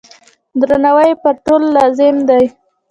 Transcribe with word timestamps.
درناوی 0.59 1.07
یې 1.11 1.15
پر 1.23 1.35
ټولو 1.45 1.67
لازم 1.77 2.15
دی. 2.29 2.45